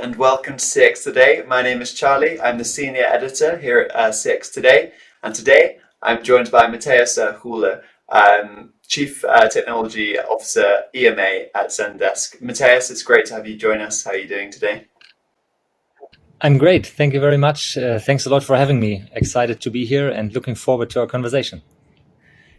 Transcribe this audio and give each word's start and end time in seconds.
and 0.00 0.16
welcome 0.16 0.56
to 0.56 0.64
CX 0.64 1.04
Today. 1.04 1.44
My 1.46 1.60
name 1.60 1.82
is 1.82 1.92
Charlie. 1.92 2.40
I'm 2.40 2.56
the 2.56 2.64
senior 2.64 3.02
editor 3.02 3.58
here 3.58 3.80
at 3.80 3.94
uh, 3.94 4.08
CX 4.08 4.50
Today, 4.50 4.92
and 5.22 5.34
today 5.34 5.76
I'm 6.02 6.24
joined 6.24 6.50
by 6.50 6.68
Matthias 6.68 7.18
Hula, 7.42 7.82
um, 8.08 8.72
Chief 8.88 9.22
uh, 9.26 9.46
Technology 9.50 10.18
Officer 10.18 10.84
EMEA 10.94 11.48
at 11.54 11.66
Zendesk. 11.66 12.40
Matthias, 12.40 12.90
it's 12.90 13.02
great 13.02 13.26
to 13.26 13.34
have 13.34 13.46
you 13.46 13.56
join 13.56 13.82
us. 13.82 14.02
How 14.02 14.12
are 14.12 14.16
you 14.16 14.26
doing 14.26 14.50
today? 14.50 14.86
I'm 16.40 16.56
great. 16.56 16.86
Thank 16.86 17.12
you 17.12 17.20
very 17.20 17.36
much. 17.36 17.76
Uh, 17.76 17.98
thanks 17.98 18.24
a 18.24 18.30
lot 18.30 18.42
for 18.42 18.56
having 18.56 18.80
me. 18.80 19.04
Excited 19.12 19.60
to 19.60 19.70
be 19.70 19.84
here 19.84 20.08
and 20.08 20.32
looking 20.32 20.54
forward 20.54 20.88
to 20.90 21.00
our 21.00 21.06
conversation. 21.06 21.60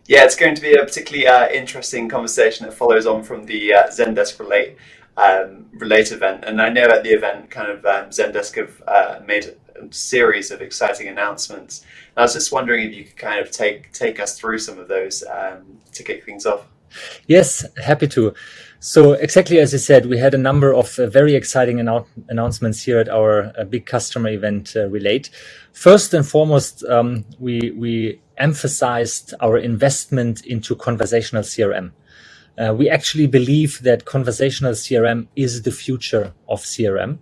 Yeah, 0.06 0.26
it's 0.26 0.36
going 0.36 0.54
to 0.54 0.62
be 0.62 0.74
a 0.74 0.84
particularly 0.84 1.26
uh, 1.26 1.50
interesting 1.50 2.08
conversation 2.08 2.68
that 2.68 2.74
follows 2.74 3.08
on 3.08 3.24
from 3.24 3.46
the 3.46 3.74
uh, 3.74 3.88
Zendesk 3.88 4.40
Relate 4.40 4.78
um, 5.22 5.68
Relate 5.74 6.12
event. 6.12 6.44
And 6.46 6.62
I 6.62 6.70
know 6.70 6.84
at 6.84 7.04
the 7.04 7.10
event, 7.10 7.50
kind 7.50 7.72
of 7.72 7.86
um, 7.86 8.10
Zendesk 8.10 8.56
have 8.58 8.84
uh, 8.88 9.20
made 9.26 9.46
a 9.46 9.94
series 9.94 10.52
of 10.52 10.62
exciting 10.62 11.08
announcements. 11.08 11.82
And 11.82 12.18
I 12.18 12.22
was 12.22 12.34
just 12.34 12.52
wondering 12.52 12.88
if 12.88 12.96
you 12.96 13.04
could 13.06 13.18
kind 13.18 13.40
of 13.40 13.52
take 13.52 13.92
take 13.94 14.20
us 14.20 14.38
through 14.38 14.60
some 14.60 14.80
of 14.80 14.88
those 14.88 15.24
um, 15.24 15.80
to 15.94 16.04
kick 16.04 16.24
things 16.26 16.46
off. 16.46 16.66
Yes, 17.28 17.66
happy 17.84 18.08
to. 18.10 18.34
So 18.80 19.14
exactly 19.14 19.60
as 19.60 19.74
you 19.74 19.80
said, 19.80 20.08
we 20.08 20.18
had 20.18 20.34
a 20.34 20.38
number 20.38 20.74
of 20.74 20.98
uh, 20.98 21.08
very 21.08 21.36
exciting 21.36 21.78
annou- 21.78 22.08
announcements 22.30 22.84
here 22.84 23.00
at 23.00 23.10
our 23.10 23.54
uh, 23.58 23.64
big 23.64 23.86
customer 23.86 24.30
event, 24.30 24.74
uh, 24.76 24.88
Relate. 24.88 25.30
First 25.72 26.14
and 26.14 26.26
foremost, 26.26 26.84
um, 26.86 27.26
we 27.40 27.72
we 27.72 28.20
emphasized 28.38 29.34
our 29.40 29.58
investment 29.58 30.46
into 30.46 30.76
conversational 30.76 31.44
CRM. 31.44 31.92
Uh, 32.58 32.74
we 32.74 32.90
actually 32.90 33.28
believe 33.28 33.80
that 33.84 34.06
conversational 34.06 34.74
CRM 34.74 35.28
is 35.36 35.64
the 35.64 35.72
future 35.72 36.34
of 36.50 36.62
CRM. 36.62 37.20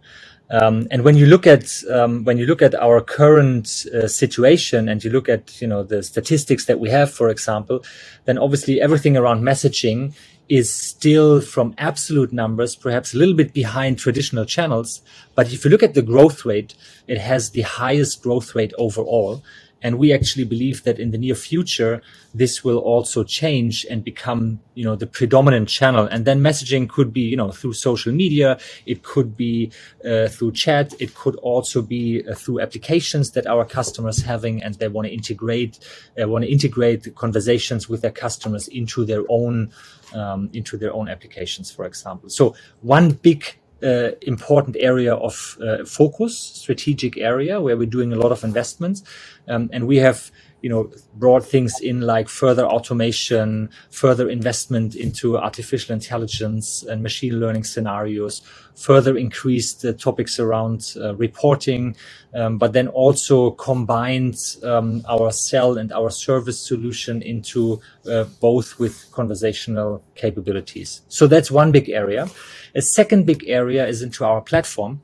Um, 0.52 0.88
and 0.90 1.04
when 1.04 1.16
you 1.16 1.28
look 1.28 1.46
at 1.46 1.84
um, 1.92 2.24
when 2.24 2.38
you 2.40 2.48
look 2.48 2.62
at 2.62 2.74
our 2.74 3.02
current 3.02 3.86
uh, 3.94 4.08
situation 4.08 4.90
and 4.90 5.04
you 5.04 5.12
look 5.12 5.30
at 5.30 5.62
you 5.62 5.68
know 5.68 5.84
the 5.84 6.02
statistics 6.02 6.66
that 6.66 6.80
we 6.80 6.90
have, 6.90 7.12
for 7.12 7.30
example, 7.30 7.84
then 8.26 8.40
obviously 8.40 8.82
everything 8.82 9.16
around 9.16 9.44
messaging 9.44 10.16
is 10.50 10.74
still 10.74 11.40
from 11.40 11.76
absolute 11.78 12.34
numbers 12.34 12.76
perhaps 12.76 13.14
a 13.14 13.18
little 13.18 13.36
bit 13.36 13.54
behind 13.54 14.00
traditional 14.00 14.46
channels. 14.46 15.02
But 15.36 15.54
if 15.54 15.64
you 15.64 15.70
look 15.70 15.84
at 15.84 15.94
the 15.94 16.02
growth 16.02 16.44
rate, 16.46 16.74
it 17.08 17.20
has 17.20 17.52
the 17.52 17.62
highest 17.62 18.24
growth 18.24 18.56
rate 18.56 18.74
overall. 18.80 19.44
And 19.82 19.98
we 19.98 20.14
actually 20.14 20.44
believe 20.44 20.84
that 20.84 21.00
in 21.00 21.12
the 21.12 21.18
near 21.18 21.36
future, 21.36 22.02
this 22.34 22.64
will 22.64 22.78
also 22.78 23.24
change 23.24 23.86
and 23.90 24.04
become, 24.04 24.60
you 24.76 24.84
know, 24.84 24.96
the 24.96 25.08
predominant 25.08 25.70
channel. 25.70 26.06
And 26.06 26.26
then 26.26 26.42
messaging 26.42 26.90
could 26.90 27.14
be, 27.14 27.22
you 27.22 27.38
know, 27.38 27.52
through 27.52 27.74
social 27.74 28.14
media. 28.14 28.60
It 28.86 29.04
could 29.04 29.38
be 29.38 29.72
uh, 30.06 30.28
through 30.28 30.52
chat. 30.52 30.94
It 31.00 31.16
could 31.16 31.36
also 31.38 31.82
be 31.82 32.24
uh, 32.28 32.36
through 32.36 32.60
applications 32.60 33.32
that 33.32 33.48
our 33.48 33.66
customers 33.66 34.22
having 34.24 34.62
and 34.62 34.76
they 34.76 34.88
want 34.88 35.08
to 35.08 35.14
integrate, 35.14 35.80
uh, 36.22 36.28
want 36.28 36.44
to 36.44 36.52
integrate 36.52 37.16
conversations 37.16 37.88
with 37.90 38.02
their 38.02 38.12
customers 38.12 38.68
into 38.68 39.06
their 39.06 39.24
own, 39.30 39.72
um, 40.14 40.50
into 40.54 40.78
their 40.78 40.94
own 40.94 41.08
applications, 41.08 41.72
for 41.72 41.86
example. 41.86 42.30
So 42.30 42.56
one 42.82 43.12
big 43.12 43.60
uh, 43.84 44.12
important 44.22 44.76
area 44.80 45.14
of 45.16 45.58
uh, 45.62 45.86
focus, 45.86 46.38
strategic 46.38 47.18
area 47.18 47.62
where 47.62 47.78
we're 47.78 47.86
doing 47.86 48.14
a 48.14 48.18
lot 48.18 48.32
of 48.32 48.44
investments. 48.44 49.04
Um, 49.48 49.70
and 49.72 49.88
we 49.88 49.98
have 49.98 50.32
you 50.62 50.70
know 50.70 50.92
brought 51.16 51.46
things 51.46 51.80
in 51.82 52.02
like 52.02 52.28
further 52.30 52.66
automation 52.66 53.70
further 53.90 54.30
investment 54.30 54.96
into 54.96 55.38
artificial 55.38 55.94
intelligence 55.94 56.84
and 56.84 57.02
machine 57.02 57.40
learning 57.40 57.64
scenarios 57.64 58.42
further 58.76 59.18
increased 59.18 59.82
the 59.82 59.94
topics 59.94 60.40
around 60.40 60.94
uh, 60.98 61.16
reporting 61.16 61.96
um, 62.34 62.58
but 62.58 62.74
then 62.74 62.88
also 62.90 63.52
combined 63.52 64.36
um, 64.64 65.04
our 65.08 65.32
Sell 65.32 65.78
and 65.78 65.92
our 65.92 66.10
service 66.10 66.60
solution 66.60 67.22
into 67.22 67.82
uh, 68.10 68.26
both 68.40 68.80
with 68.80 69.12
conversational 69.12 70.04
capabilities. 70.16 71.02
So 71.08 71.28
that's 71.28 71.50
one 71.50 71.72
big 71.72 71.90
area. 71.90 72.28
A 72.76 72.82
second 72.82 73.26
big 73.26 73.46
area 73.48 73.88
is 73.88 74.02
into 74.02 74.24
our 74.26 74.42
platform 74.42 75.02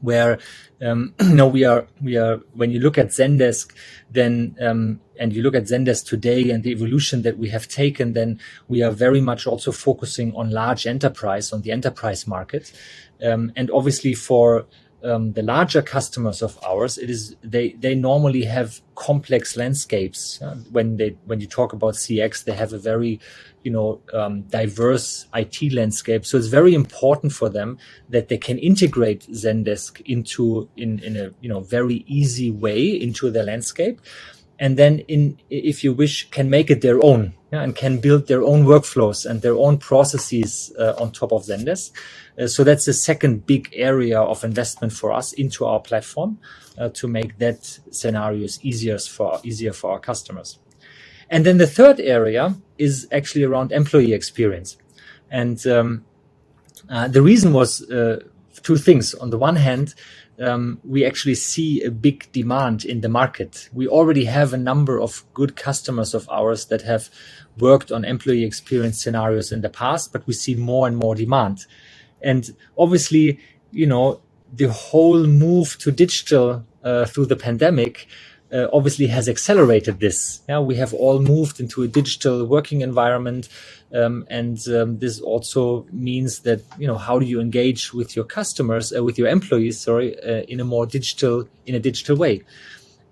where 0.00 0.38
um, 0.82 1.14
you 1.20 1.34
know 1.34 1.46
we 1.46 1.64
are 1.64 1.86
we 2.02 2.16
are 2.16 2.40
when 2.54 2.70
you 2.70 2.80
look 2.80 2.98
at 2.98 3.08
Zendesk, 3.08 3.72
then 4.10 4.56
um, 4.60 5.00
and 5.18 5.32
you 5.32 5.42
look 5.42 5.54
at 5.54 5.64
Zendesk 5.64 6.06
today 6.06 6.50
and 6.50 6.62
the 6.62 6.70
evolution 6.70 7.22
that 7.22 7.38
we 7.38 7.50
have 7.50 7.68
taken, 7.68 8.12
then 8.14 8.40
we 8.68 8.82
are 8.82 8.90
very 8.90 9.20
much 9.20 9.46
also 9.46 9.72
focusing 9.72 10.34
on 10.34 10.50
large 10.50 10.86
enterprise 10.86 11.52
on 11.52 11.62
the 11.62 11.72
enterprise 11.72 12.26
market, 12.26 12.72
um, 13.22 13.52
and 13.56 13.70
obviously 13.70 14.14
for 14.14 14.66
um, 15.02 15.32
the 15.32 15.42
larger 15.42 15.82
customers 15.82 16.42
of 16.42 16.58
ours, 16.64 16.98
it 16.98 17.10
is 17.10 17.36
they 17.42 17.70
they 17.72 17.94
normally 17.94 18.44
have 18.44 18.80
complex 18.94 19.56
landscapes. 19.56 20.40
Uh, 20.42 20.56
when 20.70 20.96
they 20.96 21.16
when 21.24 21.40
you 21.40 21.46
talk 21.46 21.72
about 21.72 21.94
CX, 21.94 22.44
they 22.44 22.52
have 22.52 22.72
a 22.72 22.78
very 22.78 23.20
you 23.62 23.70
know 23.70 24.00
um, 24.12 24.42
diverse 24.42 25.26
IT 25.34 25.72
landscape. 25.72 26.26
So 26.26 26.36
it's 26.36 26.48
very 26.48 26.74
important 26.74 27.32
for 27.32 27.48
them 27.48 27.78
that 28.08 28.28
they 28.28 28.38
can 28.38 28.58
integrate 28.58 29.26
Zendesk 29.30 30.00
into 30.04 30.68
in 30.76 30.98
in 31.00 31.16
a 31.16 31.30
you 31.40 31.48
know 31.48 31.60
very 31.60 32.04
easy 32.06 32.50
way 32.50 32.88
into 32.88 33.30
their 33.30 33.44
landscape, 33.44 34.00
and 34.58 34.76
then 34.76 35.00
in 35.00 35.38
if 35.48 35.82
you 35.84 35.92
wish 35.92 36.30
can 36.30 36.50
make 36.50 36.70
it 36.70 36.82
their 36.82 37.02
own 37.04 37.34
yeah, 37.52 37.62
and 37.62 37.74
can 37.74 37.98
build 37.98 38.28
their 38.28 38.42
own 38.42 38.64
workflows 38.64 39.28
and 39.28 39.42
their 39.42 39.56
own 39.56 39.78
processes 39.78 40.72
uh, 40.78 40.94
on 40.98 41.10
top 41.10 41.32
of 41.32 41.42
Zendesk. 41.42 41.90
Uh, 42.40 42.46
so 42.46 42.64
that's 42.64 42.86
the 42.86 42.92
second 42.92 43.46
big 43.46 43.68
area 43.74 44.20
of 44.20 44.44
investment 44.44 44.92
for 44.92 45.12
us 45.12 45.32
into 45.34 45.66
our 45.66 45.80
platform 45.80 46.38
uh, 46.78 46.88
to 46.88 47.06
make 47.06 47.38
that 47.38 47.78
scenarios 47.90 48.58
easier 48.62 48.98
for 48.98 49.40
easier 49.44 49.72
for 49.72 49.92
our 49.92 50.00
customers. 50.00 50.58
And 51.28 51.44
then 51.44 51.58
the 51.58 51.66
third 51.66 52.00
area 52.00 52.56
is 52.78 53.06
actually 53.12 53.44
around 53.44 53.72
employee 53.72 54.14
experience, 54.14 54.76
and 55.30 55.64
um, 55.66 56.04
uh, 56.88 57.08
the 57.08 57.22
reason 57.22 57.52
was 57.52 57.86
two 58.62 58.76
things. 58.76 59.14
On 59.14 59.30
the 59.30 59.38
one 59.38 59.56
hand, 59.56 59.94
um, 60.40 60.80
we 60.84 61.04
actually 61.04 61.34
see 61.34 61.82
a 61.82 61.90
big 61.90 62.30
demand 62.32 62.84
in 62.84 63.00
the 63.00 63.08
market. 63.08 63.68
We 63.72 63.86
already 63.86 64.24
have 64.24 64.52
a 64.52 64.58
number 64.58 65.00
of 65.00 65.24
good 65.34 65.56
customers 65.56 66.14
of 66.14 66.28
ours 66.30 66.66
that 66.66 66.82
have 66.82 67.10
worked 67.58 67.92
on 67.92 68.04
employee 68.04 68.44
experience 68.44 69.02
scenarios 69.02 69.52
in 69.52 69.60
the 69.60 69.68
past, 69.68 70.12
but 70.12 70.26
we 70.26 70.32
see 70.32 70.54
more 70.54 70.86
and 70.86 70.96
more 70.96 71.14
demand. 71.14 71.66
And 72.22 72.50
obviously, 72.76 73.38
you 73.72 73.86
know, 73.86 74.20
the 74.52 74.68
whole 74.68 75.26
move 75.26 75.78
to 75.78 75.90
digital 75.90 76.64
uh, 76.82 77.04
through 77.06 77.26
the 77.26 77.36
pandemic 77.36 78.06
uh, 78.52 78.66
obviously 78.72 79.06
has 79.06 79.28
accelerated 79.28 80.00
this. 80.00 80.40
Yeah, 80.48 80.60
we 80.60 80.76
have 80.76 80.92
all 80.94 81.20
moved 81.20 81.60
into 81.60 81.82
a 81.82 81.88
digital 81.88 82.44
working 82.46 82.80
environment, 82.80 83.48
um, 83.94 84.26
and 84.28 84.58
um, 84.68 84.98
this 84.98 85.20
also 85.20 85.86
means 85.92 86.40
that 86.40 86.62
you 86.78 86.86
know 86.86 86.98
how 86.98 87.18
do 87.18 87.26
you 87.26 87.40
engage 87.40 87.92
with 87.94 88.16
your 88.16 88.24
customers, 88.24 88.92
uh, 88.96 89.04
with 89.04 89.18
your 89.18 89.28
employees, 89.28 89.80
sorry, 89.80 90.18
uh, 90.22 90.42
in 90.48 90.60
a 90.60 90.64
more 90.64 90.86
digital 90.86 91.48
in 91.66 91.74
a 91.74 91.80
digital 91.80 92.16
way. 92.16 92.42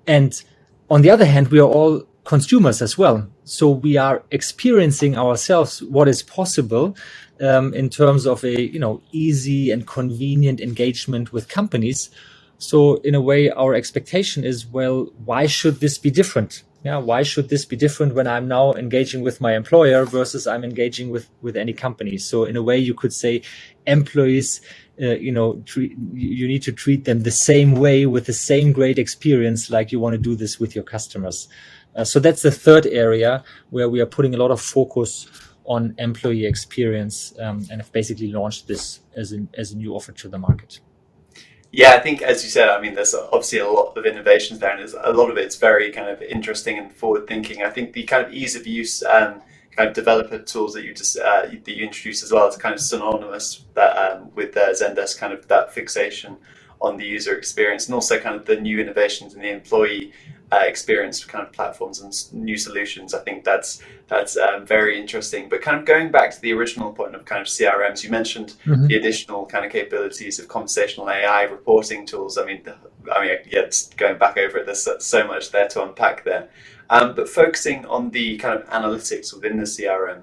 And 0.06 0.42
on 0.90 1.02
the 1.02 1.10
other 1.10 1.26
hand, 1.26 1.48
we 1.48 1.60
are 1.60 1.69
all 1.69 2.02
consumers 2.25 2.82
as 2.82 2.98
well, 2.98 3.28
so 3.44 3.70
we 3.70 3.96
are 3.96 4.22
experiencing 4.30 5.16
ourselves 5.16 5.82
what 5.82 6.08
is 6.08 6.22
possible 6.22 6.96
um, 7.41 7.75
in 7.75 7.88
terms 7.88 8.26
of 8.26 8.44
a 8.44 8.62
you 8.62 8.78
know 8.78 9.00
easy 9.12 9.71
and 9.71 9.87
convenient 9.87 10.60
engagement 10.60 11.32
with 11.32 11.49
companies 11.49 12.10
so 12.59 12.97
in 12.97 13.15
a 13.15 13.21
way, 13.21 13.50
our 13.50 13.75
expectation 13.75 14.44
is, 14.44 14.66
well, 14.66 15.09
why 15.25 15.47
should 15.47 15.78
this 15.81 15.97
be 15.97 16.10
different? 16.10 16.65
Yeah, 16.84 16.99
why 16.99 17.22
should 17.22 17.49
this 17.49 17.65
be 17.65 17.76
different 17.76 18.14
when 18.14 18.26
I'm 18.26 18.46
now 18.46 18.73
engaging 18.73 19.23
with 19.23 19.40
my 19.40 19.56
employer 19.56 20.05
versus 20.05 20.46
I'm 20.46 20.64
engaging 20.64 21.11
with 21.11 21.29
with 21.43 21.56
any 21.56 21.73
company? 21.73 22.19
So 22.19 22.44
in 22.44 22.56
a 22.56 22.62
way, 22.62 22.79
you 22.79 22.94
could 22.94 23.12
say, 23.12 23.43
employees, 23.87 24.61
uh, 25.00 25.17
you 25.26 25.32
know, 25.32 25.61
treat, 25.67 25.96
you 26.12 26.46
need 26.46 26.62
to 26.62 26.73
treat 26.73 27.05
them 27.05 27.23
the 27.23 27.32
same 27.32 27.73
way 27.75 28.06
with 28.06 28.26
the 28.26 28.32
same 28.32 28.73
great 28.73 28.99
experience, 28.99 29.70
like 29.70 29.90
you 29.90 29.99
want 29.99 30.14
to 30.14 30.19
do 30.19 30.37
this 30.37 30.61
with 30.61 30.75
your 30.75 30.85
customers. 30.85 31.49
Uh, 31.96 32.05
so 32.05 32.20
that's 32.20 32.43
the 32.43 32.50
third 32.50 32.87
area 32.87 33.43
where 33.70 33.88
we 33.88 34.00
are 34.00 34.06
putting 34.06 34.35
a 34.35 34.38
lot 34.38 34.52
of 34.52 34.61
focus 34.61 35.26
on 35.69 35.94
employee 35.99 36.47
experience 36.47 37.35
um, 37.38 37.59
and 37.70 37.81
have 37.81 37.93
basically 37.93 38.32
launched 38.32 38.67
this 38.67 39.00
as 39.17 39.32
a, 39.32 39.47
as 39.56 39.73
a 39.73 39.76
new 39.76 39.94
offer 39.94 40.12
to 40.12 40.29
the 40.29 40.38
market. 40.38 40.81
Yeah, 41.70 41.93
I 41.93 42.00
think 42.00 42.23
as 42.23 42.43
you 42.43 42.49
said, 42.49 42.70
I 42.70 42.81
mean, 42.81 42.94
there's 42.94 43.15
obviously 43.15 43.59
a 43.59 43.69
lot 43.69 43.97
of 43.97 44.06
innovations 44.06 44.59
there, 44.59 44.70
and 44.70 44.81
there's 44.81 44.94
a 44.94 45.12
lot 45.12 45.31
of 45.31 45.37
it's 45.37 45.56
very 45.56 45.93
kind 45.93 46.09
of 46.09 46.23
interesting 46.23 46.79
and 46.79 46.91
forward 46.91 47.26
thinking. 47.26 47.62
I 47.62 47.69
think 47.69 47.93
the 47.93 48.05
kind 48.05 48.26
of 48.26 48.32
ease 48.32 48.56
of 48.56 48.67
use 48.67 49.03
um, 49.03 49.43
kind 49.76 49.88
of 49.88 49.94
developer 49.94 50.38
tools 50.38 50.73
that 50.73 50.85
you 50.85 50.94
just 50.94 51.19
uh, 51.19 51.43
that 51.43 51.69
you 51.69 51.85
introduced 51.85 52.23
as 52.25 52.32
well 52.32 52.49
is 52.49 52.56
kind 52.56 52.75
of 52.75 52.81
synonymous 52.81 53.67
that 53.75 53.97
um, 53.99 54.31
with 54.35 54.56
uh, 54.56 54.71
Zendesk 54.71 55.19
kind 55.19 55.35
of 55.35 55.47
that 55.49 55.75
fixation 55.75 56.38
on 56.81 56.97
the 56.97 57.05
user 57.05 57.37
experience 57.37 57.87
and 57.87 57.94
also 57.94 58.19
kind 58.19 58.35
of 58.35 58.47
the 58.47 58.56
new 58.56 58.81
innovations 58.81 59.35
in 59.35 59.43
the 59.43 59.50
employee 59.50 60.12
uh, 60.50 60.62
experience 60.65 61.25
kind 61.25 61.47
of 61.47 61.53
platforms 61.53 62.00
and 62.00 62.43
new 62.45 62.56
solutions. 62.56 63.12
I 63.15 63.21
think 63.21 63.45
that's 63.45 63.83
that's 64.06 64.37
um, 64.37 64.65
very 64.65 64.99
interesting. 64.99 65.49
But 65.49 65.61
kind 65.61 65.79
of 65.79 65.85
going 65.85 66.11
back 66.11 66.31
to 66.31 66.41
the 66.41 66.53
original 66.53 66.93
point 66.93 67.15
of 67.15 67.25
kind 67.25 67.43
of 67.43 67.47
CRMs, 67.47 68.03
you 68.03 68.11
mentioned 68.11 68.55
mm-hmm. 68.65 68.87
the 68.87 68.97
additional 68.97 69.45
kind 69.47 69.67
of 69.67 69.73
capabilities 69.73 70.39
of 70.39 70.49
conversational 70.49 71.11
AI 71.11 71.43
reporting 71.43 72.06
tools. 72.06 72.39
I 72.39 72.47
mean, 72.47 72.62
I 73.12 73.27
mean, 73.27 73.37
yeah, 73.50 73.69
going 73.97 74.19
back 74.19 74.39
over 74.39 74.59
it, 74.59 74.67
there's 74.67 74.89
so 75.00 75.27
much 75.27 75.50
there 75.50 75.69
to 75.69 75.83
unpack 75.83 76.25
there. 76.25 76.49
Um, 76.91 77.15
but 77.15 77.29
focusing 77.29 77.85
on 77.85 78.11
the 78.11 78.39
kind 78.39 78.59
of 78.59 78.67
analytics 78.71 79.35
within 79.35 79.59
the 79.59 79.65
CRM, 79.65 80.23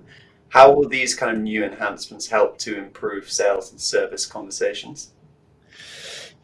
how 0.49 0.71
will 0.71 0.87
these 0.87 1.13
kind 1.13 1.35
of 1.35 1.43
new 1.43 1.63
enhancements 1.63 2.27
help 2.27 2.57
to 2.59 2.77
improve 2.77 3.29
sales 3.29 3.71
and 3.71 3.79
service 3.79 4.25
conversations? 4.25 5.11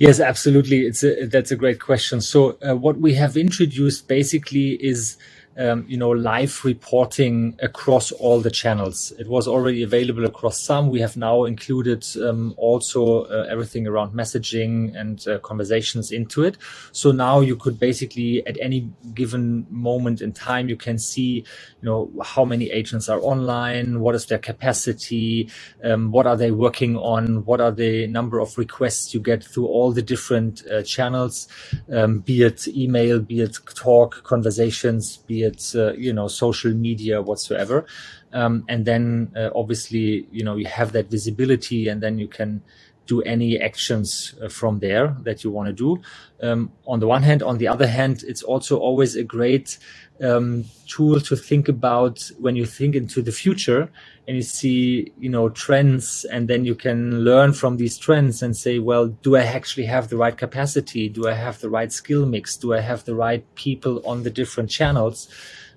Yes, 0.01 0.19
absolutely. 0.19 0.87
It's 0.87 1.03
a, 1.03 1.27
that's 1.27 1.51
a 1.51 1.55
great 1.55 1.79
question. 1.79 2.21
So 2.21 2.57
uh, 2.67 2.75
what 2.75 2.97
we 2.97 3.13
have 3.13 3.37
introduced 3.37 4.07
basically 4.07 4.71
is 4.83 5.15
um, 5.57 5.85
you 5.87 5.97
know, 5.97 6.09
live 6.09 6.63
reporting 6.63 7.57
across 7.61 8.11
all 8.11 8.39
the 8.39 8.49
channels. 8.51 9.11
It 9.19 9.27
was 9.27 9.47
already 9.47 9.83
available 9.83 10.25
across 10.25 10.61
some. 10.61 10.89
We 10.89 11.01
have 11.01 11.17
now 11.17 11.43
included 11.43 12.05
um, 12.21 12.53
also 12.57 13.25
uh, 13.25 13.47
everything 13.49 13.87
around 13.87 14.13
messaging 14.13 14.95
and 14.95 15.27
uh, 15.27 15.39
conversations 15.39 16.11
into 16.11 16.43
it. 16.43 16.57
So 16.93 17.11
now 17.11 17.41
you 17.41 17.55
could 17.55 17.79
basically, 17.79 18.45
at 18.47 18.57
any 18.61 18.89
given 19.13 19.67
moment 19.69 20.21
in 20.21 20.31
time, 20.31 20.69
you 20.69 20.77
can 20.77 20.97
see, 20.97 21.45
you 21.81 21.83
know, 21.83 22.11
how 22.23 22.45
many 22.45 22.71
agents 22.71 23.09
are 23.09 23.19
online, 23.19 23.99
what 23.99 24.15
is 24.15 24.25
their 24.27 24.39
capacity, 24.39 25.49
um, 25.83 26.11
what 26.11 26.27
are 26.27 26.37
they 26.37 26.51
working 26.51 26.95
on, 26.97 27.43
what 27.45 27.59
are 27.59 27.71
the 27.71 28.07
number 28.07 28.39
of 28.39 28.57
requests 28.57 29.13
you 29.13 29.19
get 29.19 29.43
through 29.43 29.67
all 29.67 29.91
the 29.91 30.01
different 30.01 30.65
uh, 30.67 30.81
channels, 30.83 31.47
um, 31.91 32.19
be 32.19 32.43
it 32.43 32.67
email, 32.69 33.19
be 33.19 33.41
it 33.41 33.57
talk, 33.75 34.23
conversations, 34.23 35.17
be 35.17 35.40
it 35.43 35.73
uh, 35.75 35.93
you 35.93 36.13
know 36.13 36.27
social 36.27 36.73
media 36.73 37.21
whatsoever. 37.21 37.85
Um, 38.33 38.63
and 38.69 38.85
then 38.85 39.31
uh, 39.35 39.49
obviously 39.55 40.27
you 40.31 40.43
know 40.43 40.55
you 40.55 40.65
have 40.65 40.93
that 40.93 41.09
visibility 41.09 41.87
and 41.89 42.01
then 42.01 42.17
you 42.17 42.27
can 42.27 42.61
do 43.07 43.21
any 43.23 43.59
actions 43.59 44.35
uh, 44.41 44.47
from 44.47 44.79
there 44.79 45.15
that 45.23 45.43
you 45.43 45.51
want 45.51 45.67
to 45.67 45.73
do. 45.73 46.01
Um, 46.41 46.71
on 46.87 46.99
the 46.99 47.07
one 47.07 47.23
hand 47.23 47.43
on 47.43 47.57
the 47.57 47.67
other 47.67 47.87
hand 47.87 48.23
it's 48.27 48.41
also 48.41 48.79
always 48.79 49.15
a 49.15 49.23
great 49.23 49.77
um, 50.21 50.65
tool 50.87 51.19
to 51.19 51.35
think 51.35 51.67
about 51.67 52.31
when 52.39 52.55
you 52.55 52.65
think 52.65 52.95
into 52.95 53.21
the 53.21 53.31
future 53.31 53.89
and 54.27 54.35
you 54.37 54.43
see 54.43 55.11
you 55.19 55.29
know 55.29 55.49
trends 55.49 56.25
and 56.25 56.47
then 56.47 56.65
you 56.65 56.75
can 56.75 57.23
learn 57.23 57.53
from 57.53 57.77
these 57.77 57.97
trends 57.97 58.41
and 58.41 58.55
say 58.55 58.79
well 58.79 59.07
do 59.07 59.35
i 59.35 59.43
actually 59.43 59.85
have 59.85 60.09
the 60.09 60.17
right 60.17 60.37
capacity? 60.37 61.09
Do 61.09 61.27
i 61.27 61.33
have 61.33 61.59
the 61.59 61.69
right 61.69 61.91
skill 61.91 62.25
mix? 62.25 62.57
Do 62.57 62.73
i 62.73 62.79
have 62.79 63.05
the 63.05 63.15
right 63.15 63.43
people 63.55 64.01
on 64.05 64.23
the 64.23 64.29
different 64.29 64.69
channels 64.69 65.27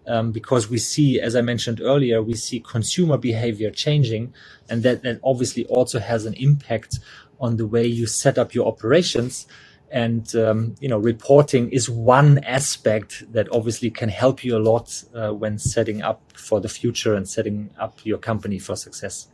um, 0.06 0.32
because 0.32 0.68
we 0.68 0.78
see 0.78 1.20
as 1.20 1.34
i 1.36 1.40
mentioned 1.40 1.80
earlier 1.80 2.22
we 2.22 2.34
see 2.34 2.60
consumer 2.60 3.16
behavior 3.16 3.70
changing 3.70 4.32
and 4.68 4.82
that, 4.82 5.02
that 5.02 5.20
obviously 5.22 5.66
also 5.66 5.98
has 5.98 6.24
an 6.26 6.34
impact 6.34 6.98
on 7.40 7.56
the 7.56 7.66
way 7.66 7.86
you 7.86 8.06
set 8.06 8.38
up 8.38 8.54
your 8.54 8.66
operations. 8.66 9.46
And 9.90 10.34
um, 10.34 10.74
you 10.80 10.88
know 10.88 10.98
reporting 10.98 11.70
is 11.70 11.88
one 11.88 12.38
aspect 12.38 13.30
that 13.32 13.46
obviously 13.52 13.90
can 13.90 14.08
help 14.08 14.42
you 14.42 14.56
a 14.56 14.62
lot 14.72 15.04
uh, 15.14 15.32
when 15.32 15.58
setting 15.58 16.02
up 16.02 16.20
for 16.32 16.60
the 16.60 16.68
future 16.68 17.14
and 17.14 17.28
setting 17.28 17.70
up 17.78 18.00
your 18.02 18.18
company 18.18 18.58
for 18.58 18.74
success 18.74 19.28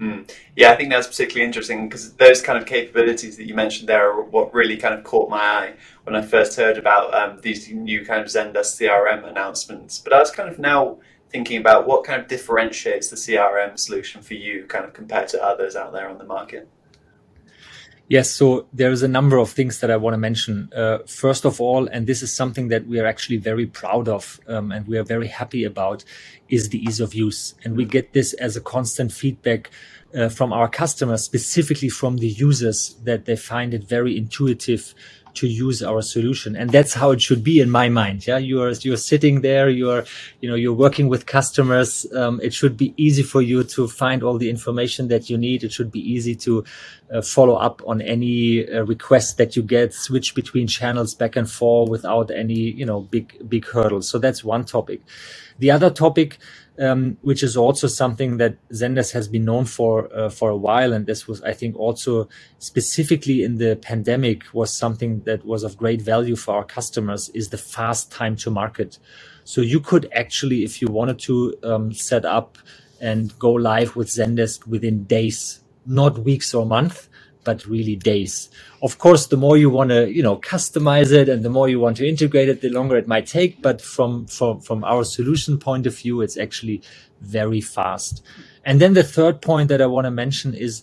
mm. 0.00 0.30
yeah 0.56 0.70
i 0.70 0.76
think 0.76 0.90
that's 0.90 1.06
particularly 1.06 1.44
interesting 1.44 1.88
because 1.88 2.12
those 2.14 2.40
kind 2.40 2.58
of 2.58 2.66
capabilities 2.66 3.36
that 3.36 3.46
you 3.46 3.54
mentioned 3.54 3.88
there 3.88 4.10
are 4.10 4.22
what 4.22 4.52
really 4.54 4.76
kind 4.76 4.94
of 4.94 5.04
caught 5.04 5.28
my 5.30 5.38
eye 5.38 5.74
when 6.04 6.14
i 6.14 6.22
first 6.22 6.56
heard 6.56 6.78
about 6.78 7.12
um, 7.14 7.38
these 7.42 7.70
new 7.70 8.04
kind 8.04 8.20
of 8.20 8.26
zendesk 8.26 8.80
crm 8.80 9.28
announcements 9.28 9.98
but 9.98 10.12
i 10.12 10.18
was 10.18 10.30
kind 10.30 10.48
of 10.48 10.58
now 10.58 10.96
thinking 11.30 11.58
about 11.60 11.86
what 11.86 12.04
kind 12.04 12.20
of 12.20 12.28
differentiates 12.28 13.08
the 13.10 13.16
crm 13.16 13.78
solution 13.78 14.22
for 14.22 14.34
you 14.34 14.64
kind 14.66 14.84
of 14.84 14.92
compared 14.92 15.28
to 15.28 15.42
others 15.44 15.76
out 15.76 15.92
there 15.92 16.08
on 16.08 16.18
the 16.18 16.24
market 16.24 16.68
Yes, 18.08 18.30
so 18.30 18.66
there's 18.72 19.02
a 19.02 19.08
number 19.08 19.36
of 19.36 19.50
things 19.50 19.80
that 19.80 19.90
I 19.90 19.98
want 19.98 20.14
to 20.14 20.18
mention. 20.18 20.72
Uh, 20.74 21.00
first 21.06 21.44
of 21.44 21.60
all, 21.60 21.86
and 21.88 22.06
this 22.06 22.22
is 22.22 22.32
something 22.32 22.68
that 22.68 22.86
we 22.86 22.98
are 22.98 23.06
actually 23.06 23.36
very 23.36 23.66
proud 23.66 24.08
of 24.08 24.40
um, 24.48 24.72
and 24.72 24.86
we 24.88 24.96
are 24.96 25.04
very 25.04 25.28
happy 25.28 25.62
about, 25.64 26.04
is 26.48 26.70
the 26.70 26.78
ease 26.78 27.00
of 27.00 27.14
use. 27.14 27.54
And 27.64 27.76
we 27.76 27.84
get 27.84 28.14
this 28.14 28.32
as 28.32 28.56
a 28.56 28.62
constant 28.62 29.12
feedback 29.12 29.70
uh, 30.14 30.30
from 30.30 30.54
our 30.54 30.68
customers, 30.68 31.22
specifically 31.22 31.90
from 31.90 32.16
the 32.16 32.28
users, 32.28 32.96
that 33.04 33.26
they 33.26 33.36
find 33.36 33.74
it 33.74 33.84
very 33.84 34.16
intuitive 34.16 34.94
to 35.40 35.46
use 35.46 35.82
our 35.82 36.02
solution. 36.02 36.56
And 36.56 36.70
that's 36.70 36.94
how 36.94 37.10
it 37.14 37.20
should 37.20 37.42
be 37.44 37.60
in 37.60 37.70
my 37.70 37.88
mind. 37.88 38.26
Yeah 38.26 38.38
you're 38.48 38.72
you're 38.86 38.96
sitting 39.12 39.40
there 39.42 39.68
you're 39.68 40.04
you 40.40 40.48
know 40.48 40.54
you're 40.54 40.80
working 40.86 41.08
with 41.08 41.26
customers. 41.26 42.06
Um, 42.14 42.40
it 42.42 42.52
should 42.52 42.76
be 42.76 42.94
easy 42.96 43.22
for 43.22 43.42
you 43.42 43.62
to 43.74 43.88
find 43.88 44.22
all 44.22 44.38
the 44.38 44.50
information 44.50 45.08
that 45.08 45.28
you 45.30 45.36
need. 45.38 45.64
It 45.64 45.72
should 45.72 45.92
be 45.92 46.00
easy 46.00 46.34
to 46.46 46.64
uh, 47.12 47.22
follow 47.22 47.54
up 47.54 47.82
on 47.86 48.00
any 48.00 48.68
uh, 48.68 48.84
request 48.84 49.38
that 49.38 49.56
you 49.56 49.62
get 49.62 49.94
switch 49.94 50.34
between 50.34 50.66
channels 50.66 51.14
back 51.14 51.36
and 51.36 51.50
forth 51.50 51.88
without 51.88 52.30
any 52.30 52.60
you 52.80 52.86
know 52.86 53.00
big 53.00 53.26
big 53.48 53.66
hurdles. 53.66 54.08
So 54.08 54.18
that's 54.18 54.42
one 54.44 54.64
topic. 54.64 55.00
The 55.58 55.70
other 55.70 55.90
topic 55.90 56.38
um, 56.80 57.18
which 57.22 57.42
is 57.42 57.56
also 57.56 57.86
something 57.86 58.36
that 58.36 58.56
Zendesk 58.70 59.12
has 59.12 59.28
been 59.28 59.44
known 59.44 59.64
for 59.64 60.12
uh, 60.14 60.28
for 60.28 60.50
a 60.50 60.56
while, 60.56 60.92
and 60.92 61.06
this 61.06 61.26
was, 61.26 61.42
I 61.42 61.52
think, 61.52 61.76
also 61.76 62.28
specifically 62.58 63.42
in 63.42 63.58
the 63.58 63.76
pandemic 63.76 64.42
was 64.52 64.76
something 64.76 65.22
that 65.22 65.44
was 65.44 65.64
of 65.64 65.76
great 65.76 66.02
value 66.02 66.36
for 66.36 66.54
our 66.54 66.64
customers 66.64 67.30
is 67.34 67.48
the 67.48 67.58
fast 67.58 68.12
time 68.12 68.36
to 68.36 68.50
market. 68.50 68.98
So 69.44 69.60
you 69.60 69.80
could 69.80 70.08
actually, 70.14 70.62
if 70.64 70.80
you 70.82 70.88
wanted 70.88 71.18
to, 71.20 71.54
um, 71.62 71.92
set 71.92 72.24
up 72.24 72.58
and 73.00 73.36
go 73.38 73.52
live 73.52 73.96
with 73.96 74.08
Zendesk 74.08 74.66
within 74.66 75.04
days, 75.04 75.60
not 75.86 76.18
weeks 76.18 76.52
or 76.54 76.66
months 76.66 77.07
but 77.48 77.64
really 77.64 77.96
days. 77.96 78.50
Of 78.82 78.98
course, 78.98 79.28
the 79.28 79.38
more 79.38 79.56
you 79.56 79.70
want 79.70 79.88
to, 79.88 80.12
you 80.12 80.22
know, 80.22 80.36
customize 80.36 81.12
it 81.12 81.30
and 81.30 81.42
the 81.42 81.48
more 81.48 81.66
you 81.66 81.80
want 81.80 81.96
to 81.96 82.06
integrate 82.06 82.50
it, 82.50 82.60
the 82.60 82.68
longer 82.68 82.98
it 82.98 83.08
might 83.08 83.26
take. 83.26 83.62
But 83.62 83.80
from, 83.80 84.26
from, 84.26 84.60
from 84.60 84.84
our 84.84 85.02
solution 85.02 85.56
point 85.58 85.86
of 85.86 85.96
view, 85.96 86.20
it's 86.20 86.36
actually 86.36 86.82
very 87.22 87.62
fast. 87.62 88.22
And 88.66 88.82
then 88.82 88.92
the 88.92 89.02
third 89.02 89.40
point 89.40 89.70
that 89.70 89.80
I 89.80 89.86
want 89.86 90.04
to 90.04 90.10
mention 90.10 90.52
is 90.52 90.82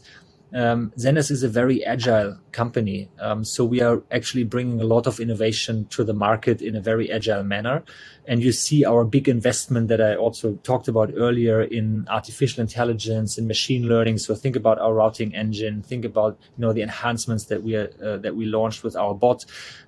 um, 0.56 0.94
is 0.96 1.44
a 1.44 1.50
very 1.50 1.84
agile 1.86 2.40
company. 2.54 3.10
Um, 3.20 3.44
so 3.44 3.66
we 3.66 3.82
are 3.82 4.02
actually 4.10 4.46
bringing 4.46 4.80
a 4.80 4.86
lot 4.86 5.06
of 5.06 5.20
innovation 5.20 5.86
to 5.88 6.06
the 6.06 6.14
market 6.14 6.62
in 6.62 6.78
a 6.78 6.82
very 6.82 7.12
agile 7.12 7.44
manner. 7.44 7.84
And 8.26 8.42
you 8.42 8.54
see 8.54 8.86
our 8.86 9.04
big 9.04 9.28
investment 9.28 9.90
that 9.90 10.00
I 10.00 10.16
also 10.16 10.56
talked 10.64 10.88
about 10.88 11.12
earlier 11.18 11.62
in 11.62 12.08
artificial 12.10 12.62
intelligence 12.62 13.38
and 13.38 13.50
machine 13.50 13.90
learning. 13.90 14.18
So 14.20 14.34
think 14.34 14.56
about 14.56 14.80
our 14.80 14.94
routing 14.94 15.36
engine. 15.36 15.82
Think 15.82 16.06
about 16.06 16.40
you 16.58 16.62
know 16.62 16.72
the 16.72 16.82
enhancements 16.82 17.46
that 17.46 17.62
we 17.62 17.76
are, 17.76 17.90
uh, 18.02 18.18
that 18.18 18.38
we 18.38 18.46
launched 18.46 18.82
with 18.82 18.96
our 18.96 19.14
bot. 19.14 19.44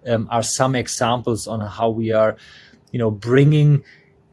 Um, 0.05 0.27
are 0.29 0.43
some 0.43 0.75
examples 0.75 1.47
on 1.47 1.61
how 1.61 1.89
we 1.89 2.11
are, 2.11 2.35
you 2.91 2.99
know, 2.99 3.09
bringing 3.09 3.83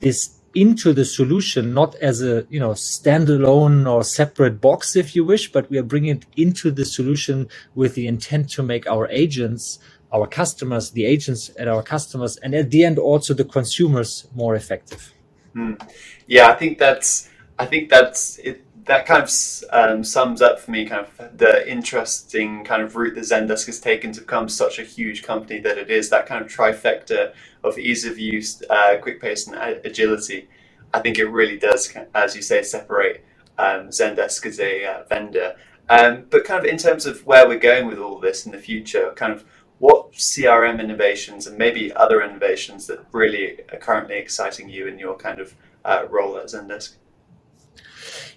this 0.00 0.40
into 0.54 0.92
the 0.92 1.04
solution, 1.04 1.74
not 1.74 1.94
as 1.96 2.22
a 2.22 2.46
you 2.48 2.60
know 2.60 2.70
standalone 2.70 3.90
or 3.90 4.02
separate 4.04 4.60
box, 4.60 4.96
if 4.96 5.14
you 5.16 5.24
wish, 5.24 5.50
but 5.50 5.68
we 5.70 5.78
are 5.78 5.82
bringing 5.82 6.16
it 6.16 6.26
into 6.36 6.70
the 6.70 6.84
solution 6.84 7.48
with 7.74 7.94
the 7.94 8.06
intent 8.06 8.50
to 8.50 8.62
make 8.62 8.86
our 8.86 9.08
agents, 9.08 9.78
our 10.12 10.26
customers, 10.26 10.90
the 10.92 11.04
agents 11.04 11.50
at 11.58 11.68
our 11.68 11.82
customers, 11.82 12.36
and 12.38 12.54
at 12.54 12.70
the 12.70 12.84
end 12.84 12.98
also 12.98 13.34
the 13.34 13.44
consumers 13.44 14.28
more 14.34 14.54
effective. 14.54 15.12
Mm. 15.54 15.80
Yeah, 16.26 16.48
I 16.48 16.54
think 16.54 16.78
that's 16.78 17.28
I 17.58 17.66
think 17.66 17.90
that's 17.90 18.38
it. 18.38 18.60
That 18.84 19.06
kind 19.06 19.22
of 19.22 19.30
um, 19.70 20.04
sums 20.04 20.42
up 20.42 20.60
for 20.60 20.70
me 20.70 20.84
kind 20.84 21.06
of 21.06 21.38
the 21.38 21.66
interesting 21.66 22.64
kind 22.64 22.82
of 22.82 22.96
route 22.96 23.14
that 23.14 23.22
Zendesk 23.22 23.64
has 23.64 23.80
taken 23.80 24.12
to 24.12 24.20
become 24.20 24.46
such 24.46 24.78
a 24.78 24.82
huge 24.82 25.22
company 25.22 25.58
that 25.60 25.78
it 25.78 25.90
is. 25.90 26.10
That 26.10 26.26
kind 26.26 26.44
of 26.44 26.52
trifecta 26.52 27.32
of 27.64 27.78
ease 27.78 28.04
of 28.04 28.18
use, 28.18 28.62
uh, 28.70 28.96
quick 29.00 29.20
pace, 29.20 29.46
and 29.46 29.56
agility, 29.84 30.48
I 30.92 31.00
think 31.00 31.18
it 31.18 31.24
really 31.24 31.58
does, 31.58 31.92
as 32.14 32.36
you 32.36 32.42
say, 32.42 32.62
separate 32.62 33.24
um, 33.58 33.88
Zendesk 33.88 34.46
as 34.46 34.60
a 34.60 34.84
uh, 34.84 35.04
vendor. 35.08 35.56
Um, 35.88 36.26
but 36.30 36.44
kind 36.44 36.64
of 36.64 36.70
in 36.70 36.78
terms 36.78 37.04
of 37.06 37.26
where 37.26 37.48
we're 37.48 37.58
going 37.58 37.86
with 37.86 37.98
all 37.98 38.18
this 38.18 38.46
in 38.46 38.52
the 38.52 38.58
future, 38.58 39.12
kind 39.16 39.32
of 39.32 39.44
what 39.78 40.12
CRM 40.12 40.80
innovations 40.80 41.46
and 41.46 41.58
maybe 41.58 41.92
other 41.92 42.22
innovations 42.22 42.86
that 42.86 43.04
really 43.12 43.58
are 43.72 43.78
currently 43.78 44.16
exciting 44.16 44.68
you 44.68 44.86
in 44.86 44.98
your 44.98 45.16
kind 45.16 45.40
of 45.40 45.54
uh, 45.84 46.04
role 46.08 46.38
at 46.38 46.46
Zendesk? 46.46 46.94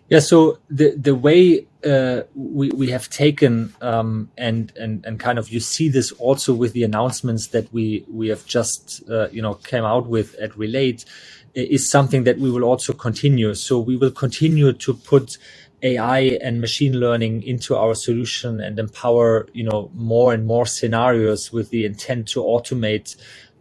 Yeah, 0.09 0.19
so 0.19 0.59
the 0.69 0.95
the 0.95 1.15
way 1.15 1.67
uh, 1.85 2.21
we 2.33 2.69
we 2.69 2.89
have 2.91 3.09
taken 3.09 3.75
um, 3.81 4.31
and 4.37 4.71
and 4.77 5.05
and 5.05 5.19
kind 5.19 5.37
of 5.37 5.49
you 5.49 5.59
see 5.59 5.89
this 5.89 6.13
also 6.13 6.53
with 6.53 6.71
the 6.73 6.83
announcements 6.83 7.47
that 7.47 7.71
we 7.73 8.05
we 8.09 8.29
have 8.29 8.45
just 8.45 9.03
uh, 9.09 9.27
you 9.31 9.41
know 9.41 9.55
came 9.55 9.83
out 9.83 10.07
with 10.07 10.35
at 10.35 10.57
Relate 10.57 11.03
is 11.53 11.89
something 11.89 12.23
that 12.23 12.37
we 12.37 12.51
will 12.51 12.63
also 12.63 12.93
continue. 12.93 13.53
So 13.53 13.79
we 13.79 13.97
will 13.97 14.11
continue 14.11 14.73
to 14.73 14.93
put 14.93 15.37
AI 15.83 16.37
and 16.41 16.61
machine 16.61 16.93
learning 16.99 17.43
into 17.43 17.75
our 17.75 17.95
solution 17.95 18.59
and 18.61 18.79
empower, 18.79 19.47
you 19.53 19.63
know, 19.63 19.91
more 19.93 20.33
and 20.33 20.45
more 20.45 20.65
scenarios 20.65 21.51
with 21.51 21.69
the 21.69 21.85
intent 21.85 22.27
to 22.29 22.41
automate 22.41 23.15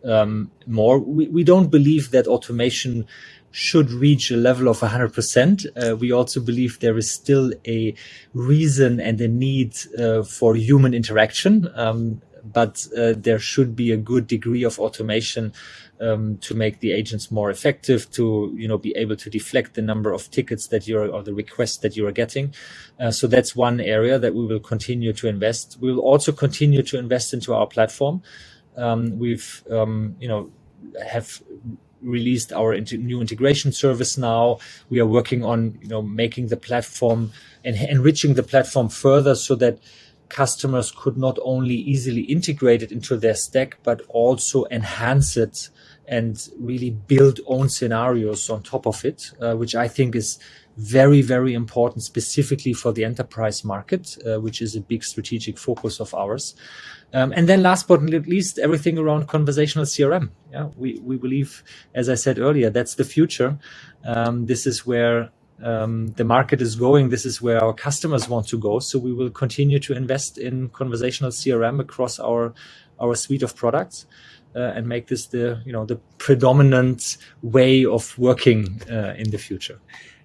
um, 0.04 0.50
more. 0.66 0.98
We, 0.98 1.28
we 1.28 1.44
don't 1.44 1.70
believe 1.70 2.10
that 2.10 2.26
automation 2.26 3.06
should 3.56 3.90
reach 3.90 4.30
a 4.30 4.36
level 4.36 4.68
of 4.68 4.80
100%. 4.80 5.66
Uh, 5.82 5.96
we 5.96 6.12
also 6.12 6.40
believe 6.40 6.78
there 6.80 6.98
is 6.98 7.10
still 7.10 7.54
a 7.66 7.94
reason 8.34 9.00
and 9.00 9.18
a 9.18 9.28
need 9.28 9.74
uh, 9.98 10.22
for 10.22 10.54
human 10.54 10.92
interaction. 10.92 11.66
Um, 11.74 12.20
but 12.44 12.86
uh, 12.96 13.14
there 13.16 13.38
should 13.38 13.74
be 13.74 13.90
a 13.92 13.96
good 13.96 14.26
degree 14.26 14.62
of 14.62 14.78
automation 14.78 15.54
um, 16.02 16.36
to 16.42 16.54
make 16.54 16.80
the 16.80 16.92
agents 16.92 17.30
more 17.30 17.50
effective, 17.50 18.10
to 18.10 18.54
you 18.54 18.68
know 18.68 18.76
be 18.76 18.94
able 18.94 19.16
to 19.16 19.30
deflect 19.30 19.72
the 19.74 19.82
number 19.82 20.12
of 20.12 20.30
tickets 20.30 20.68
that 20.68 20.86
you're 20.86 21.08
or 21.10 21.22
the 21.22 21.34
requests 21.34 21.78
that 21.78 21.96
you 21.96 22.06
are 22.06 22.12
getting. 22.12 22.54
Uh, 23.00 23.10
so 23.10 23.26
that's 23.26 23.56
one 23.56 23.80
area 23.80 24.18
that 24.18 24.34
we 24.34 24.46
will 24.46 24.60
continue 24.60 25.14
to 25.14 25.26
invest. 25.28 25.78
We 25.80 25.90
will 25.92 26.02
also 26.02 26.30
continue 26.30 26.82
to 26.84 26.98
invest 26.98 27.32
into 27.32 27.54
our 27.54 27.66
platform. 27.66 28.22
Um, 28.76 29.18
we've 29.18 29.64
um, 29.70 30.14
you 30.20 30.28
know 30.28 30.50
have 31.04 31.42
released 32.02 32.52
our 32.52 32.78
new 32.78 33.20
integration 33.20 33.72
service 33.72 34.18
now. 34.18 34.58
We 34.90 35.00
are 35.00 35.06
working 35.06 35.44
on 35.44 35.78
you 35.82 35.88
know 35.88 36.02
making 36.02 36.48
the 36.48 36.56
platform 36.56 37.32
and 37.64 37.76
enriching 37.76 38.34
the 38.34 38.42
platform 38.42 38.88
further 38.88 39.34
so 39.34 39.54
that 39.56 39.78
customers 40.28 40.92
could 40.96 41.16
not 41.16 41.38
only 41.42 41.74
easily 41.74 42.22
integrate 42.22 42.82
it 42.82 42.90
into 42.90 43.16
their 43.16 43.34
stack 43.34 43.78
but 43.84 44.02
also 44.08 44.64
enhance 44.70 45.36
it 45.36 45.68
and 46.08 46.48
really 46.58 46.90
build 46.90 47.40
own 47.46 47.68
scenarios 47.68 48.48
on 48.48 48.62
top 48.62 48.86
of 48.86 49.04
it, 49.04 49.32
uh, 49.40 49.54
which 49.54 49.74
I 49.74 49.88
think 49.88 50.14
is 50.14 50.38
very, 50.76 51.22
very 51.22 51.54
important, 51.54 52.04
specifically 52.04 52.72
for 52.72 52.92
the 52.92 53.04
enterprise 53.04 53.64
market, 53.64 54.16
uh, 54.26 54.40
which 54.40 54.60
is 54.60 54.76
a 54.76 54.80
big 54.80 55.02
strategic 55.02 55.58
focus 55.58 56.00
of 56.00 56.14
ours. 56.14 56.54
Um, 57.12 57.32
and 57.32 57.48
then 57.48 57.62
last 57.62 57.88
but 57.88 58.02
not 58.02 58.26
least, 58.26 58.58
everything 58.58 58.98
around 58.98 59.28
conversational 59.28 59.86
CRM. 59.86 60.30
Yeah, 60.52 60.68
we, 60.76 60.98
we 61.02 61.16
believe, 61.16 61.62
as 61.94 62.08
I 62.08 62.14
said 62.14 62.38
earlier, 62.38 62.68
that's 62.68 62.96
the 62.96 63.04
future. 63.04 63.58
Um, 64.04 64.46
this 64.46 64.66
is 64.66 64.86
where 64.86 65.30
um, 65.62 66.08
the 66.08 66.24
market 66.24 66.60
is 66.60 66.76
going. 66.76 67.08
This 67.08 67.24
is 67.24 67.40
where 67.40 67.62
our 67.62 67.72
customers 67.72 68.28
want 68.28 68.48
to 68.48 68.58
go. 68.58 68.78
So 68.80 68.98
we 68.98 69.12
will 69.12 69.30
continue 69.30 69.78
to 69.80 69.94
invest 69.94 70.36
in 70.36 70.68
conversational 70.68 71.30
CRM 71.30 71.80
across 71.80 72.18
our, 72.18 72.52
our 73.00 73.14
suite 73.14 73.42
of 73.42 73.56
products. 73.56 74.06
Uh, 74.56 74.72
and 74.74 74.86
make 74.86 75.06
this 75.06 75.26
the 75.26 75.60
you 75.66 75.72
know 75.72 75.84
the 75.84 75.96
predominant 76.16 77.18
way 77.42 77.84
of 77.84 78.18
working 78.18 78.80
uh, 78.90 79.12
in 79.18 79.30
the 79.30 79.38
future. 79.38 79.78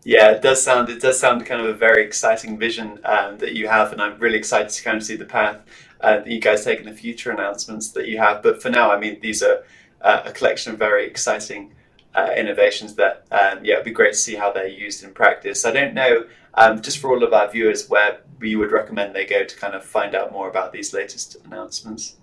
Yeah, 0.03 0.31
it 0.31 0.41
does 0.41 0.63
sound 0.63 0.89
it 0.89 1.01
does 1.01 1.19
sound 1.19 1.45
kind 1.45 1.61
of 1.61 1.67
a 1.67 1.73
very 1.73 2.03
exciting 2.03 2.57
vision 2.57 2.99
um, 3.03 3.37
that 3.39 3.53
you 3.53 3.67
have, 3.67 3.91
and 3.91 4.01
I'm 4.01 4.17
really 4.19 4.37
excited 4.37 4.69
to 4.69 4.83
kind 4.83 4.97
of 4.97 5.03
see 5.03 5.17
the 5.17 5.25
path 5.25 5.57
uh, 6.01 6.17
that 6.17 6.27
you 6.27 6.39
guys 6.39 6.63
take 6.63 6.79
in 6.79 6.85
the 6.85 6.93
future 6.93 7.31
announcements 7.31 7.89
that 7.91 8.07
you 8.07 8.17
have. 8.17 8.41
But 8.41 8.61
for 8.61 8.69
now, 8.69 8.91
I 8.91 8.99
mean, 8.99 9.19
these 9.21 9.43
are 9.43 9.63
uh, 10.01 10.23
a 10.25 10.31
collection 10.31 10.73
of 10.73 10.79
very 10.79 11.05
exciting 11.05 11.73
uh, 12.15 12.29
innovations 12.35 12.95
that, 12.95 13.25
um, 13.31 13.63
yeah, 13.63 13.75
it'd 13.75 13.85
be 13.85 13.91
great 13.91 14.13
to 14.13 14.19
see 14.19 14.35
how 14.35 14.51
they're 14.51 14.67
used 14.67 15.03
in 15.03 15.13
practice. 15.13 15.65
I 15.65 15.71
don't 15.71 15.93
know, 15.93 16.25
um, 16.55 16.81
just 16.81 16.97
for 16.97 17.09
all 17.09 17.23
of 17.23 17.33
our 17.33 17.49
viewers, 17.49 17.87
where 17.87 18.21
you 18.41 18.57
would 18.59 18.71
recommend 18.71 19.15
they 19.15 19.25
go 19.25 19.43
to 19.43 19.55
kind 19.57 19.75
of 19.75 19.83
find 19.83 20.15
out 20.15 20.31
more 20.31 20.49
about 20.49 20.73
these 20.73 20.93
latest 20.93 21.37
announcements. 21.45 22.17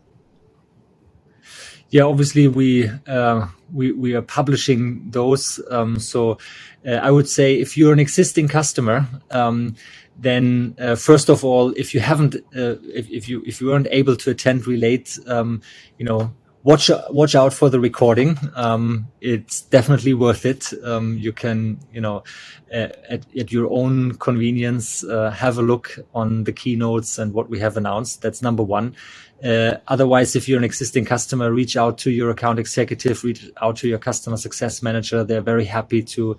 Yeah, 1.90 2.02
obviously 2.02 2.48
we 2.48 2.90
uh, 3.06 3.48
we 3.72 3.92
we 3.92 4.14
are 4.14 4.22
publishing 4.22 5.10
those. 5.10 5.60
Um, 5.70 5.98
so 5.98 6.38
uh, 6.86 6.92
I 6.96 7.10
would 7.10 7.28
say 7.28 7.54
if 7.58 7.76
you're 7.76 7.92
an 7.94 7.98
existing 7.98 8.48
customer, 8.48 9.06
um, 9.30 9.74
then 10.18 10.74
uh, 10.78 10.96
first 10.96 11.30
of 11.30 11.44
all, 11.44 11.70
if 11.76 11.94
you 11.94 12.00
haven't, 12.00 12.34
uh, 12.36 12.76
if, 12.94 13.08
if 13.10 13.28
you 13.28 13.42
if 13.46 13.60
you 13.60 13.68
weren't 13.68 13.88
able 13.90 14.16
to 14.16 14.30
attend 14.30 14.66
Relate, 14.66 15.18
um, 15.26 15.62
you 15.98 16.04
know, 16.04 16.32
watch 16.62 16.90
watch 17.10 17.34
out 17.34 17.52
for 17.52 17.70
the 17.70 17.80
recording. 17.80 18.38
Um, 18.54 19.08
it's 19.20 19.62
definitely 19.62 20.14
worth 20.14 20.44
it. 20.44 20.72
Um, 20.84 21.16
you 21.18 21.32
can, 21.32 21.80
you 21.92 22.00
know, 22.00 22.24
at, 22.70 23.24
at, 23.34 23.52
your 23.52 23.70
own 23.72 24.14
convenience, 24.18 25.04
uh, 25.04 25.30
have 25.30 25.58
a 25.58 25.62
look 25.62 25.98
on 26.14 26.44
the 26.44 26.52
keynotes 26.52 27.18
and 27.18 27.32
what 27.32 27.48
we 27.48 27.58
have 27.60 27.76
announced. 27.76 28.22
That's 28.22 28.42
number 28.42 28.62
one. 28.62 28.94
Uh, 29.42 29.76
otherwise, 29.86 30.34
if 30.34 30.48
you're 30.48 30.58
an 30.58 30.64
existing 30.64 31.04
customer, 31.04 31.52
reach 31.52 31.76
out 31.76 31.96
to 31.98 32.10
your 32.10 32.30
account 32.30 32.58
executive, 32.58 33.22
reach 33.22 33.50
out 33.62 33.76
to 33.76 33.88
your 33.88 33.98
customer 33.98 34.36
success 34.36 34.82
manager. 34.82 35.22
They're 35.22 35.40
very 35.40 35.64
happy 35.64 36.02
to, 36.02 36.36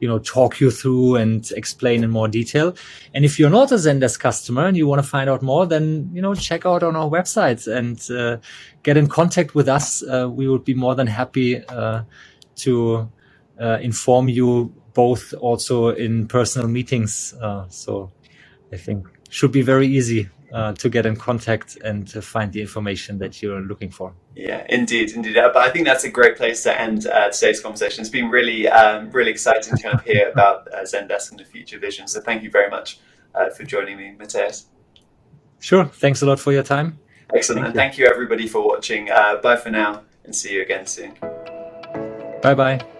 you 0.00 0.08
know, 0.08 0.18
talk 0.18 0.60
you 0.60 0.70
through 0.70 1.16
and 1.16 1.50
explain 1.52 2.02
in 2.02 2.10
more 2.10 2.28
detail. 2.28 2.74
And 3.14 3.24
if 3.24 3.38
you're 3.38 3.50
not 3.50 3.70
a 3.70 3.76
Zendesk 3.76 4.18
customer 4.18 4.66
and 4.66 4.76
you 4.76 4.86
want 4.86 5.02
to 5.02 5.08
find 5.08 5.30
out 5.30 5.42
more, 5.42 5.66
then, 5.66 6.10
you 6.12 6.22
know, 6.22 6.34
check 6.34 6.66
out 6.66 6.82
on 6.82 6.96
our 6.96 7.08
website 7.08 7.66
and 7.70 8.00
uh, 8.10 8.38
get 8.82 8.96
in 8.96 9.06
contact 9.06 9.54
with 9.54 9.68
us. 9.68 10.02
Uh, 10.02 10.28
we 10.28 10.48
would 10.48 10.64
be 10.64 10.74
more 10.74 10.94
than 10.94 11.06
happy 11.06 11.64
uh, 11.66 12.02
to 12.56 13.08
uh, 13.60 13.78
inform 13.80 14.28
you 14.28 14.74
both 14.94 15.34
also 15.34 15.90
in 15.90 16.26
personal 16.26 16.66
meetings. 16.66 17.34
so 17.68 18.10
I 18.72 18.76
think 18.76 19.06
should 19.28 19.52
be 19.52 19.62
very 19.62 19.86
easy 19.86 20.28
uh, 20.52 20.72
to 20.74 20.88
get 20.88 21.06
in 21.06 21.16
contact 21.16 21.76
and 21.84 22.06
to 22.08 22.20
find 22.20 22.52
the 22.52 22.60
information 22.60 23.18
that 23.18 23.42
you're 23.42 23.60
looking 23.60 23.90
for. 23.90 24.12
Yeah, 24.34 24.66
indeed, 24.68 25.12
indeed. 25.12 25.36
Uh, 25.36 25.50
but 25.52 25.66
I 25.66 25.70
think 25.70 25.86
that's 25.86 26.04
a 26.04 26.10
great 26.10 26.36
place 26.36 26.62
to 26.64 26.80
end 26.80 27.06
uh, 27.06 27.30
today's 27.30 27.60
conversation. 27.60 28.00
It's 28.00 28.10
been 28.10 28.30
really, 28.30 28.68
um, 28.68 29.10
really 29.10 29.30
exciting 29.30 29.76
to 29.76 29.82
kind 29.82 29.94
of 29.94 30.04
hear 30.04 30.30
about 30.30 30.68
uh, 30.72 30.82
Zendesk 30.82 31.30
and 31.30 31.40
the 31.40 31.44
future 31.44 31.78
vision. 31.78 32.08
So 32.08 32.20
thank 32.20 32.42
you 32.42 32.50
very 32.50 32.70
much 32.70 33.00
uh, 33.34 33.50
for 33.50 33.64
joining 33.64 33.96
me, 33.96 34.14
Matthias. 34.18 34.66
Sure. 35.60 35.84
Thanks 35.84 36.22
a 36.22 36.26
lot 36.26 36.40
for 36.40 36.52
your 36.52 36.62
time. 36.62 36.98
Excellent. 37.34 37.60
Thank 37.60 37.66
and 37.66 37.74
you. 37.74 37.80
thank 37.80 37.98
you, 37.98 38.06
everybody, 38.06 38.48
for 38.48 38.66
watching. 38.66 39.10
Uh, 39.10 39.36
bye 39.36 39.56
for 39.56 39.70
now, 39.70 40.02
and 40.24 40.34
see 40.34 40.54
you 40.54 40.62
again 40.62 40.86
soon. 40.86 41.14
Bye 42.42 42.54
bye. 42.54 42.99